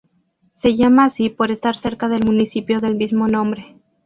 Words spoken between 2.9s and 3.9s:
mismo nombre.